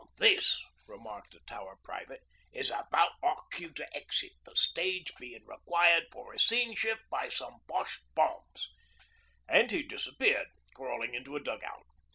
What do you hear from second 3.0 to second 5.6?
our cue to exit, the stage bein'